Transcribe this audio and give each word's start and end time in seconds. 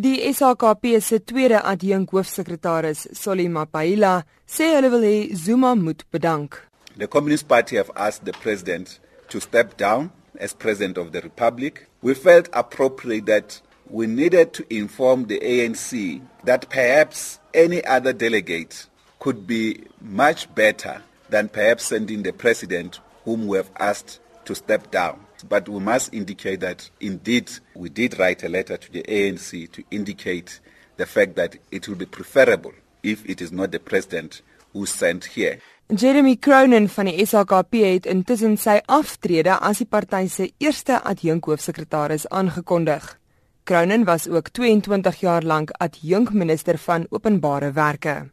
Die 0.00 0.32
SAKP 0.32 1.00
se 1.00 1.18
tweede 1.18 1.58
adjunk 1.60 2.10
hoofsekretaris, 2.10 3.06
Solly 3.12 3.48
Mapaila, 3.48 4.22
sê 4.48 4.70
hulle 4.72 4.88
wil 4.94 5.02
hê 5.04 5.34
Zuma 5.36 5.74
moet 5.74 6.06
bedank. 6.10 6.56
The 6.96 7.06
Communist 7.06 7.46
Party 7.48 7.76
have 7.76 7.90
asked 7.94 8.24
the 8.24 8.32
president 8.32 8.98
to 9.28 9.40
step 9.40 9.76
down 9.76 10.10
as 10.38 10.54
president 10.54 10.96
of 10.96 11.12
the 11.12 11.20
republic. 11.20 11.86
We 12.00 12.14
felt 12.14 12.48
appropriate 12.54 13.26
that 13.26 13.60
we 13.90 14.06
needed 14.06 14.54
to 14.54 14.64
inform 14.70 15.26
the 15.26 15.38
ANC 15.38 16.22
that 16.44 16.70
perhaps 16.70 17.38
any 17.52 17.84
other 17.84 18.14
delegate 18.14 18.86
could 19.18 19.46
be 19.46 19.84
much 20.00 20.48
better 20.54 21.02
than 21.28 21.50
perhaps 21.50 21.84
sending 21.84 22.22
the 22.22 22.32
president 22.32 23.00
whom 23.26 23.46
we 23.46 23.58
have 23.58 23.70
asked 23.78 24.20
to 24.46 24.54
step 24.54 24.90
down. 24.90 25.26
But 25.48 25.68
we 25.68 25.80
must 25.80 26.14
indicate 26.14 26.60
that 26.60 26.90
indeed 27.00 27.50
we 27.74 27.88
did 27.88 28.18
write 28.18 28.46
a 28.46 28.48
letter 28.48 28.76
to 28.76 28.92
the 28.92 29.02
ANC 29.02 29.70
to 29.72 29.82
indicate 29.90 30.60
the 30.96 31.06
fact 31.06 31.34
that 31.36 31.56
it 31.70 31.88
will 31.88 31.96
be 31.96 32.06
preferable 32.06 32.72
if 33.02 33.24
it 33.28 33.40
is 33.40 33.52
not 33.52 33.70
the 33.70 33.78
president 33.78 34.42
who 34.72 34.86
sent 34.86 35.24
here. 35.24 35.58
Jeremy 35.88 36.36
Cronin 36.36 36.88
van 36.88 37.08
die 37.10 37.24
SAKP 37.26 37.72
het 37.82 38.04
intussen 38.06 38.54
sy 38.60 38.76
aftrede 38.86 39.56
as 39.58 39.80
die 39.82 39.88
party 39.90 40.28
se 40.30 40.52
eerste 40.62 41.00
adjunkhoofsekretaris 41.02 42.28
aangekondig. 42.30 43.16
Cronin 43.64 44.04
was 44.04 44.28
ook 44.28 44.52
22 44.54 45.20
jaar 45.20 45.42
lank 45.42 45.70
adjunkminister 45.78 46.78
van 46.78 47.06
openbare 47.10 47.72
werke. 47.72 48.30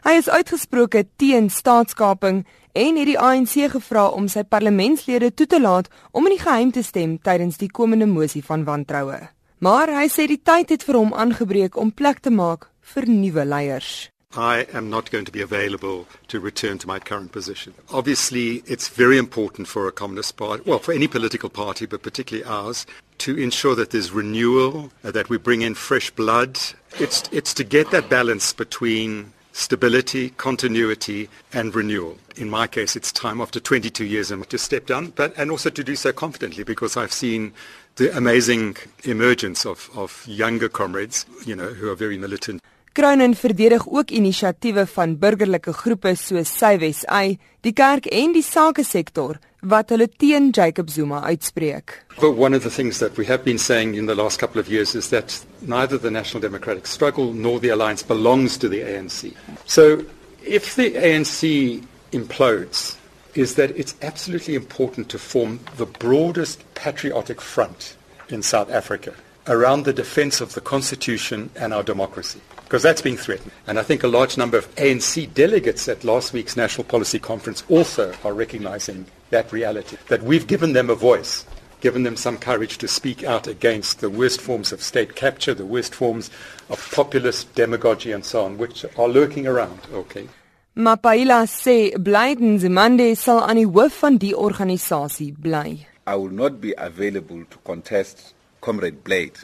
Hy 0.00 0.14
is 0.16 0.28
uitgesproke 0.32 1.02
teen 1.20 1.50
staatskaping 1.52 2.44
en 2.72 2.96
het 2.96 3.08
die 3.10 3.18
ANC 3.20 3.56
gevra 3.72 4.06
om 4.16 4.28
sy 4.32 4.46
parlementslede 4.48 5.28
toe 5.36 5.46
te 5.46 5.60
laat 5.60 5.90
om 6.16 6.24
in 6.24 6.38
die 6.38 6.40
geheim 6.40 6.70
te 6.72 6.82
stem 6.86 7.18
tydens 7.20 7.60
die 7.60 7.68
komende 7.68 8.08
mosie 8.08 8.40
van 8.44 8.64
wantroue. 8.64 9.20
Maar 9.60 9.92
hy 9.98 10.06
sê 10.08 10.24
die 10.30 10.40
tyd 10.40 10.72
het 10.72 10.86
vir 10.88 10.96
hom 10.96 11.12
aangebreek 11.12 11.76
om 11.76 11.92
plek 11.92 12.22
te 12.24 12.32
maak 12.32 12.70
vir 12.94 13.04
nuwe 13.10 13.44
leiers. 13.44 14.08
I 14.32 14.64
am 14.72 14.88
not 14.88 15.10
going 15.10 15.26
to 15.26 15.32
be 15.32 15.42
available 15.42 16.06
to 16.28 16.40
return 16.40 16.78
to 16.78 16.86
my 16.86 16.98
current 17.00 17.32
position. 17.32 17.74
Obviously, 17.90 18.62
it's 18.64 18.88
very 18.88 19.18
important 19.18 19.66
for 19.68 19.88
a 19.88 19.92
communist 19.92 20.36
party, 20.36 20.62
well, 20.64 20.78
for 20.78 20.94
any 20.94 21.08
political 21.08 21.50
party, 21.50 21.84
but 21.84 22.02
particularly 22.02 22.48
ours, 22.48 22.86
to 23.18 23.36
ensure 23.36 23.74
that 23.74 23.90
there's 23.90 24.12
renewal, 24.12 24.92
that 25.02 25.28
we 25.28 25.36
bring 25.36 25.62
in 25.62 25.74
fresh 25.74 26.10
blood. 26.10 26.58
It's, 27.00 27.28
it's 27.32 27.52
to 27.54 27.64
get 27.64 27.90
that 27.90 28.08
balance 28.08 28.52
between 28.52 29.32
stability, 29.60 30.30
continuity, 30.30 31.28
and 31.52 31.74
renewal. 31.74 32.16
In 32.36 32.48
my 32.48 32.66
case, 32.66 32.96
it's 32.96 33.12
time 33.12 33.40
after 33.40 33.60
22 33.60 34.04
years 34.04 34.32
to 34.48 34.58
step 34.58 34.86
down, 34.86 35.12
but 35.16 35.32
and 35.36 35.50
also 35.50 35.70
to 35.70 35.84
do 35.84 35.94
so 35.94 36.12
confidently 36.12 36.64
because 36.64 36.96
I've 36.96 37.12
seen 37.12 37.52
the 37.96 38.16
amazing 38.16 38.76
emergence 39.04 39.66
of, 39.66 39.90
of 39.94 40.24
younger 40.26 40.68
comrades, 40.68 41.26
you 41.44 41.54
know, 41.54 41.68
who 41.68 41.90
are 41.90 41.96
very 41.96 42.16
militant. 42.16 42.62
Kronen 42.92 43.34
verdedig 43.34 43.84
ook 43.88 44.10
inisiatiewe 44.10 44.86
van 44.86 45.18
burgerlike 45.18 45.72
groepe 45.72 46.14
soos 46.14 46.56
Sywes-Ai, 46.58 47.38
die 47.60 47.72
kerk 47.72 48.06
en 48.06 48.32
die 48.32 48.42
sake 48.42 48.84
sektor 48.84 49.38
wat 49.62 49.90
hulle 49.90 50.08
teen 50.08 50.52
Jacob 50.52 50.90
Zuma 50.90 51.20
uitspreek. 51.28 52.00
But 52.20 52.32
one 52.32 52.54
of 52.54 52.62
the 52.62 52.70
things 52.70 52.98
that 52.98 53.16
we 53.16 53.26
have 53.26 53.44
been 53.44 53.58
saying 53.58 53.94
in 53.94 54.06
the 54.06 54.14
last 54.14 54.38
couple 54.38 54.60
of 54.60 54.68
years 54.68 54.94
is 54.94 55.10
that 55.10 55.44
neither 55.62 55.98
the 55.98 56.10
National 56.10 56.40
Democratic 56.40 56.86
Struggle 56.86 57.32
nor 57.32 57.60
the 57.60 57.68
alliance 57.68 58.02
belongs 58.02 58.56
to 58.58 58.68
the 58.68 58.80
ANC. 58.80 59.34
So 59.66 60.04
if 60.44 60.76
the 60.76 60.92
ANC 60.92 61.84
implodes 62.12 62.96
is 63.34 63.54
that 63.54 63.70
it's 63.76 63.94
absolutely 64.02 64.54
important 64.54 65.08
to 65.10 65.18
form 65.18 65.60
the 65.76 65.86
broadest 65.86 66.64
patriotic 66.74 67.40
front 67.40 67.96
in 68.28 68.42
South 68.42 68.70
Africa 68.70 69.14
around 69.50 69.84
the 69.84 69.92
defense 69.92 70.40
of 70.40 70.54
the 70.54 70.60
constitution 70.62 71.50
and 71.56 71.74
our 71.74 71.82
democracy 71.82 72.40
because 72.70 72.84
that's 72.84 73.02
being 73.02 73.16
threatened. 73.16 73.50
And 73.66 73.80
I 73.80 73.82
think 73.82 74.04
a 74.04 74.06
large 74.06 74.38
number 74.38 74.56
of 74.56 74.72
ANC 74.76 75.34
delegates 75.34 75.88
at 75.88 76.04
last 76.04 76.32
week's 76.32 76.56
National 76.56 76.84
Policy 76.84 77.18
Conference 77.18 77.64
also 77.68 78.14
are 78.22 78.32
recognizing 78.32 79.06
that 79.30 79.50
reality, 79.52 79.96
that 80.06 80.22
we've 80.22 80.46
given 80.46 80.72
them 80.72 80.88
a 80.88 80.94
voice, 80.94 81.44
given 81.80 82.04
them 82.04 82.16
some 82.16 82.38
courage 82.38 82.78
to 82.78 82.86
speak 82.86 83.24
out 83.24 83.48
against 83.48 83.98
the 83.98 84.08
worst 84.08 84.40
forms 84.40 84.70
of 84.70 84.80
state 84.82 85.16
capture, 85.16 85.52
the 85.52 85.66
worst 85.66 85.96
forms 85.96 86.30
of 86.68 86.78
populist 86.92 87.52
demagogy 87.56 88.12
and 88.12 88.24
so 88.24 88.44
on, 88.44 88.56
which 88.56 88.84
are 88.96 89.08
lurking 89.08 89.48
around. 89.48 89.80
Okay. 89.92 90.28
Mapaila 90.76 91.48
sê 91.50 91.96
Blyden 91.98 92.60
Zimande 92.60 93.16
sal 93.16 93.40
aan 93.40 93.58
die 93.58 93.66
hoof 93.66 93.98
van 93.98 94.16
die 94.16 94.30
organisasie 94.32 95.34
bly. 95.34 95.88
I 96.06 96.14
will 96.14 96.30
not 96.30 96.60
be 96.60 96.72
available 96.78 97.44
to 97.50 97.58
contest 97.64 98.32
Comrade 98.60 99.02
Blade, 99.02 99.38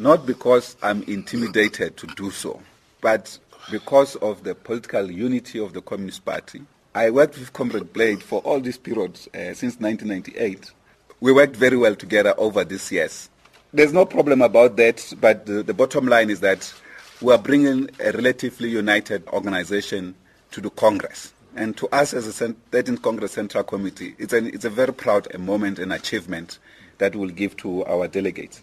not 0.00 0.24
because 0.24 0.76
I'm 0.82 1.02
intimidated 1.02 1.98
to 1.98 2.06
do 2.16 2.30
so. 2.30 2.60
But 3.02 3.38
because 3.70 4.16
of 4.16 4.44
the 4.44 4.54
political 4.54 5.10
unity 5.10 5.58
of 5.58 5.74
the 5.74 5.82
Communist 5.82 6.24
Party, 6.24 6.62
I 6.94 7.10
worked 7.10 7.38
with 7.38 7.52
Comrade 7.52 7.92
Blade 7.92 8.22
for 8.22 8.40
all 8.40 8.60
these 8.60 8.78
periods 8.78 9.28
uh, 9.28 9.52
since 9.52 9.78
1998. 9.78 10.72
We 11.20 11.32
worked 11.32 11.54
very 11.54 11.76
well 11.76 11.94
together 11.94 12.34
over 12.38 12.64
these 12.64 12.90
years. 12.90 13.28
There's 13.74 13.92
no 13.92 14.06
problem 14.06 14.40
about 14.40 14.76
that, 14.78 15.12
but 15.20 15.44
the, 15.44 15.62
the 15.62 15.74
bottom 15.74 16.06
line 16.06 16.30
is 16.30 16.40
that 16.40 16.72
we 17.20 17.34
are 17.34 17.38
bringing 17.38 17.90
a 18.00 18.10
relatively 18.12 18.70
united 18.70 19.28
organization 19.28 20.14
to 20.52 20.62
the 20.62 20.70
Congress. 20.70 21.34
And 21.54 21.76
to 21.76 21.88
us 21.88 22.14
as 22.14 22.38
the 22.38 22.54
13th 22.72 23.02
Congress 23.02 23.32
Central 23.32 23.64
Committee, 23.64 24.14
it's, 24.18 24.32
an, 24.32 24.46
it's 24.46 24.64
a 24.64 24.70
very 24.70 24.94
proud 24.94 25.38
moment 25.38 25.78
and 25.78 25.92
achievement 25.92 26.58
that 26.96 27.14
we'll 27.14 27.28
give 27.28 27.54
to 27.58 27.84
our 27.84 28.08
delegates. 28.08 28.62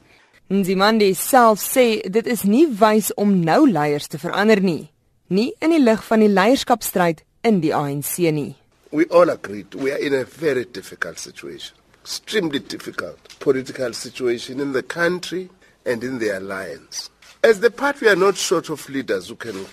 Nzimande 0.49 1.13
self 1.15 1.59
sê 1.59 1.99
dit 2.07 2.27
is 2.27 2.45
nie 2.47 2.69
wys 2.79 3.09
om 3.19 3.33
nou 3.43 3.65
leiers 3.67 4.05
te 4.07 4.15
verander 4.15 4.61
nie, 4.63 4.87
nie 5.27 5.49
in 5.59 5.73
die 5.75 5.81
lig 5.81 6.05
van 6.07 6.23
die 6.23 6.29
leierskapstryd 6.31 7.19
in 7.43 7.59
die 7.59 7.73
ANC 7.75 8.13
nie. 8.31 8.53
We 8.95 9.03
all 9.11 9.29
agreed 9.29 9.75
we 9.75 9.91
are 9.91 9.99
in 9.99 10.15
a 10.15 10.23
very 10.23 10.63
difficult 10.63 11.19
situation. 11.19 11.75
Extremely 11.99 12.59
difficult 12.59 13.19
political 13.39 13.91
situation 13.91 14.61
in 14.61 14.71
the 14.71 14.83
country 14.83 15.49
and 15.85 16.01
in 16.01 16.19
the 16.19 16.31
alliance. 16.37 17.09
As 17.43 17.59
the 17.59 17.69
party 17.69 18.05
we 18.05 18.11
are 18.11 18.15
not 18.15 18.37
short 18.37 18.69
of 18.69 18.87
leaders 18.87 19.27
who 19.27 19.35
can 19.35 19.65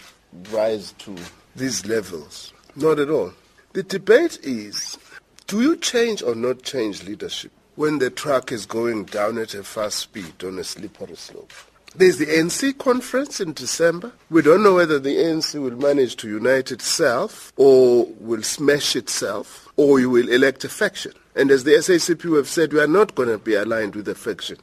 rise 0.51 0.91
to 1.07 1.15
these 1.55 1.87
levels. 1.87 2.53
Not 2.75 2.99
at 2.99 3.11
all. 3.11 3.33
The 3.75 3.85
debate 3.85 4.41
is 4.43 4.99
do 5.47 5.63
you 5.63 5.77
change 5.77 6.21
or 6.21 6.35
not 6.35 6.65
change 6.65 7.05
leadership? 7.05 7.53
When 7.77 7.99
the 7.99 8.11
truck 8.11 8.53
is 8.53 8.67
going 8.67 9.05
down 9.05 9.39
at 9.39 9.55
a 9.55 9.63
fast 9.63 9.99
speed 9.99 10.45
on 10.45 10.59
a 10.59 10.65
slippery 10.65 11.17
slope. 11.17 11.53
There's 11.97 12.19
the 12.19 12.27
NC 12.27 12.79
conference 12.79 13.41
in 13.41 13.53
December. 13.53 14.13
We 14.29 14.43
don't 14.43 14.65
know 14.65 14.75
whether 14.75 14.99
the 14.99 15.17
ANC 15.17 15.55
will 15.63 15.77
manage 15.77 16.17
to 16.17 16.29
unite 16.29 16.73
itself 16.73 17.53
or 17.57 18.07
will 18.19 18.43
smash 18.43 18.97
itself 18.97 19.69
or 19.77 20.01
you 20.01 20.11
will 20.11 20.29
elect 20.29 20.65
a 20.65 20.69
faction. 20.69 21.13
And 21.37 21.51
as 21.51 21.63
the 21.63 21.73
SACP 21.73 22.37
have 22.37 22.49
said, 22.49 22.73
we 22.73 22.81
are 22.81 22.89
not 22.89 23.15
going 23.15 23.29
to 23.29 23.39
be 23.39 23.55
aligned 23.55 23.95
with 23.95 24.09
a 24.09 24.15
faction. 24.15 24.59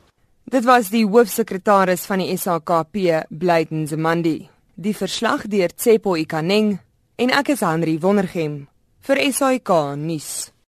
Dit 0.52 0.66
was 0.66 0.90
die 0.92 1.06
hoofsekretaris 1.08 2.04
van 2.10 2.20
die 2.20 2.36
SAKP, 2.36 3.24
Blyden 3.30 3.86
Zamandi. 3.88 4.50
Die 4.76 4.94
verslag 4.94 5.46
deur 5.48 5.72
Tsepo 5.72 6.18
Ikaneng 6.20 6.74
en 7.16 7.32
ek 7.32 7.54
is 7.54 7.64
Henry 7.64 7.96
Wondergem 8.02 8.66
vir 9.08 9.22
SAK 9.32 9.72
nuus. 10.02 10.50